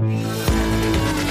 [0.00, 1.27] Música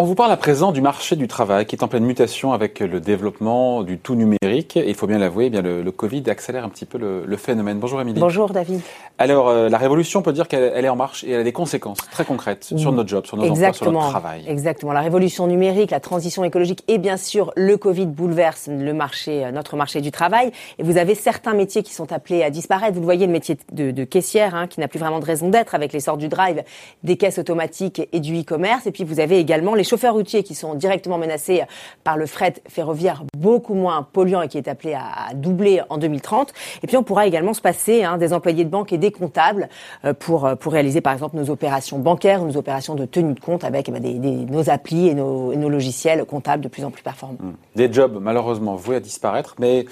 [0.00, 2.78] On vous parle à présent du marché du travail qui est en pleine mutation avec
[2.78, 4.76] le développement du tout numérique.
[4.76, 7.80] Et il faut bien l'avouer, eh bien le, Covid accélère un petit peu le, phénomène.
[7.80, 8.20] Bonjour Émilie.
[8.20, 8.80] Bonjour David.
[9.18, 11.50] Alors euh, la révolution, on peut dire qu'elle est en marche et elle a des
[11.50, 14.44] conséquences très concrètes sur notre job, sur nos emplois, sur notre travail.
[14.46, 14.92] Exactement.
[14.92, 19.50] La révolution numérique, la transition écologique et bien sûr le Covid bouleverse le marché, euh,
[19.50, 20.52] notre marché du travail.
[20.78, 22.94] Et vous avez certains métiers qui sont appelés à disparaître.
[22.94, 25.74] Vous le voyez, le métier de, caissière hein, qui n'a plus vraiment de raison d'être
[25.74, 26.62] avec l'essor du drive,
[27.02, 28.86] des caisses automatiques et du e-commerce.
[28.86, 31.62] Et puis vous avez également les chauffeurs routiers qui sont directement menacés
[32.04, 36.52] par le fret ferroviaire beaucoup moins polluant et qui est appelé à doubler en 2030.
[36.82, 39.68] Et puis on pourra également se passer hein, des employés de banque et des comptables
[40.04, 43.40] euh, pour, euh, pour réaliser par exemple nos opérations bancaires, nos opérations de tenue de
[43.40, 46.90] compte avec eh ben, nos applis et nos, et nos logiciels comptables de plus en
[46.90, 47.38] plus performants.
[47.40, 47.52] Mmh.
[47.76, 49.86] Des jobs malheureusement voués à disparaître, mais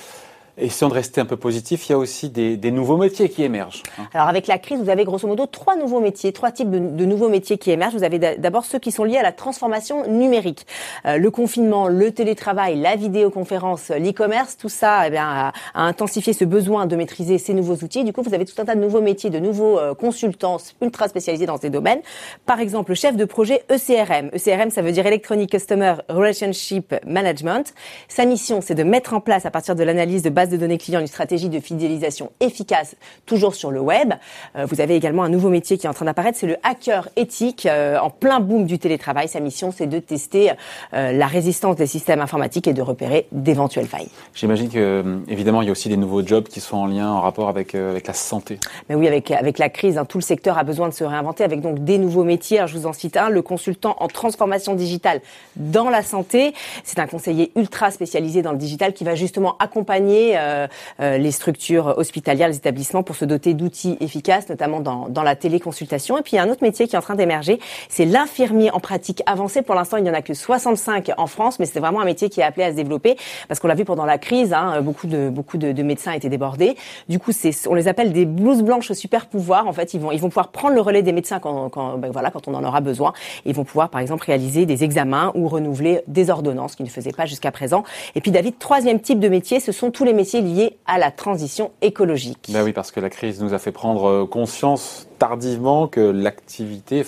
[0.59, 3.43] essayons de rester un peu positif, il y a aussi des, des nouveaux métiers qui
[3.43, 3.83] émergent.
[3.99, 4.09] Hein.
[4.15, 7.05] Alors avec la crise, vous avez grosso modo trois nouveaux métiers, trois types de, de
[7.05, 7.95] nouveaux métiers qui émergent.
[7.95, 10.67] Vous avez d'abord ceux qui sont liés à la transformation numérique.
[11.05, 16.45] Euh, le confinement, le télétravail, la vidéoconférence, l'e-commerce, tout ça eh bien, a, intensifié ce
[16.45, 18.05] besoin de maîtriser ces nouveaux outils.
[18.05, 21.09] Du coup, vous avez tout un tas de nouveaux métiers, de nouveaux euh, consultants ultra
[21.09, 22.01] spécialisés dans ces domaines.
[22.47, 24.31] Par exemple, le chef de projet ECRM.
[24.35, 27.75] ECRM, ça veut dire Electronic Customer Relationship Management.
[28.09, 30.79] Sa mission, c'est de mettre en place à partir de l'analyse de base de données
[30.79, 34.15] clients une stratégie de fidélisation efficace, toujours sur le web.
[34.57, 37.09] Euh, vous avez également un nouveau métier qui est en train d'apparaître, c'est le hacker
[37.17, 39.29] éthique euh, en plein boom du télétravail.
[39.29, 40.53] Sa mission, c'est de tester
[40.95, 44.09] euh, la résistance des systèmes informatiques et de repérer d'éventuelles failles.
[44.35, 47.21] J'imagine que, évidemment, il y a aussi des nouveaux jobs qui sont en lien, en
[47.21, 48.59] rapport avec, avec la santé.
[48.89, 51.45] Mais oui, avec, avec la crise, hein, tout le secteur a besoin de se réinventer
[51.45, 52.63] avec donc des nouveaux métiers.
[52.67, 55.21] je vous en cite un, le consultant en transformation digitale
[55.57, 56.55] dans la santé.
[56.85, 60.67] C'est un conseiller ultra spécialisé dans le digital qui va justement accompagner euh,
[61.01, 65.37] euh, les structures hospitalières, les établissements pour se doter d'outils efficaces, notamment dans, dans la
[65.37, 66.19] téléconsultation.
[66.19, 68.71] Et puis il y a un autre métier qui est en train d'émerger, c'est l'infirmier
[68.71, 69.63] en pratique avancée.
[69.63, 72.29] Pour l'instant, il n'y en a que 65 en France, mais c'est vraiment un métier
[72.29, 73.17] qui est appelé à se développer
[73.49, 76.29] parce qu'on l'a vu pendant la crise, hein, beaucoup de beaucoup de, de, médecins étaient
[76.29, 76.77] débordés.
[77.09, 79.67] Du coup, c'est on les appelle des blouses blanches super pouvoirs.
[79.67, 82.11] En fait, ils vont ils vont pouvoir prendre le relais des médecins quand, quand ben
[82.11, 83.13] voilà quand on en aura besoin.
[83.45, 87.13] Ils vont pouvoir par exemple réaliser des examens ou renouveler des ordonnances qu'ils ne faisaient
[87.13, 87.85] pas jusqu'à présent.
[88.15, 91.11] Et puis David, troisième type de métier, ce sont tous les métiers liés à la
[91.11, 92.49] transition écologique.
[92.51, 97.05] Ben oui, parce que la crise nous a fait prendre euh, conscience tardivement que l'activité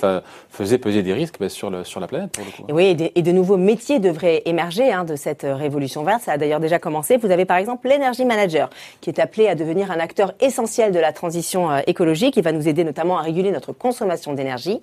[0.51, 2.39] faisait peser des risques ben, sur, la planète.
[2.69, 6.23] Oui, et de, nouveaux métiers devraient émerger hein, de cette euh, révolution verte.
[6.23, 7.17] Ça a d'ailleurs déjà commencé.
[7.17, 8.69] Vous avez par exemple l'énergie manager,
[9.01, 12.37] qui est appelé à devenir un acteur essentiel de la transition euh, écologique.
[12.37, 14.81] Il va nous aider notamment à réguler notre consommation d'énergie.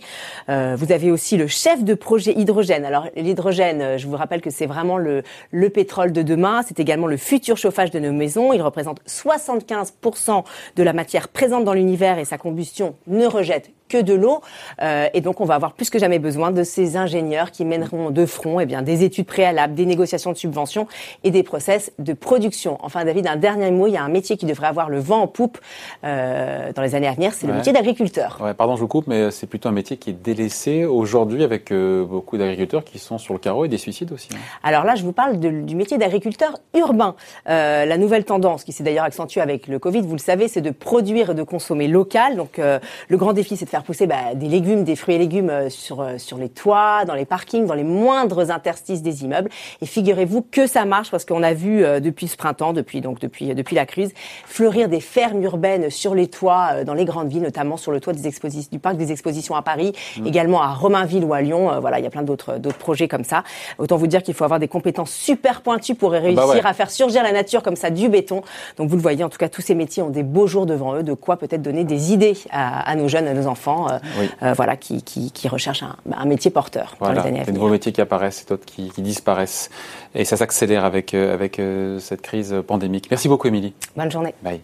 [0.50, 2.86] Euh, vous avez aussi le chef de projet hydrogène.
[2.86, 6.62] Alors l'hydrogène, je vous rappelle que c'est vraiment le, le pétrole de demain.
[6.68, 8.54] C'est également le futur chauffage de nos maison.
[8.54, 10.44] Il représente 75%
[10.76, 14.42] de la matière présente dans l'univers et sa combustion ne rejette que de l'eau.
[14.82, 18.10] Euh, et donc, on va avoir plus que jamais besoin de ces ingénieurs qui mèneront
[18.10, 20.88] de front eh bien, des études préalables, des négociations de subventions
[21.24, 22.78] et des process de production.
[22.82, 25.22] Enfin, David, un dernier mot, il y a un métier qui devrait avoir le vent
[25.22, 25.60] en poupe
[26.04, 28.40] euh, dans les années à venir, c'est le métier d'agriculteur.
[28.42, 31.72] Ouais, pardon, je vous coupe, mais c'est plutôt un métier qui est délaissé aujourd'hui avec
[31.72, 34.30] euh, beaucoup d'agriculteurs qui sont sur le carreau et des suicides aussi.
[34.34, 34.38] Hein.
[34.64, 37.16] Alors là, je vous parle de, du métier d'agriculteur urbain.
[37.50, 40.62] Euh, la nouvelle tendance qui s'est d'ailleurs accentuée avec le Covid, vous le savez, c'est
[40.62, 42.36] de produire et de consommer local.
[42.36, 42.80] Donc, euh,
[43.10, 45.70] le grand défi, c'est de faire pousser bah, des légumes, des fruits et légumes euh,
[45.70, 49.50] sur, euh, sur les toits, dans les parkings, dans les moindres interstices des immeubles.
[49.82, 53.20] Et figurez-vous que ça marche parce qu'on a vu euh, depuis ce printemps, depuis donc
[53.20, 54.14] depuis depuis la crise,
[54.46, 58.14] fleurir des fermes urbaines sur les toits dans les grandes villes, notamment sur le toit
[58.14, 60.26] des expositions du parc des expositions à Paris, mmh.
[60.26, 61.78] également à Romainville ou à Lyon.
[61.82, 63.44] voilà, il y a plein d'autres d'autres projets comme ça.
[63.78, 66.74] Autant vous dire qu'il faut avoir des compétences super pointues pour réussir ah bah à
[66.74, 68.42] faire surgir la nature comme ça du béton.
[68.78, 70.96] Donc vous le voyez, en tout cas, tous ces métiers ont des beaux jours devant
[70.96, 74.00] eux, de quoi peut-être donner des idées à, à nos jeunes, à nos enfants euh,
[74.44, 77.46] euh, voilà, qui, qui, recherchent un, métier porteur dans les années à venir.
[77.46, 79.70] Des nouveaux métiers qui apparaissent et d'autres qui, disparaissent.
[80.14, 81.62] Et ça s'accélère avec, euh, avec
[82.00, 83.08] cette crise pandémique.
[83.10, 83.74] Merci beaucoup, Émilie.
[83.96, 84.34] Bonne journée.
[84.44, 84.62] Bye.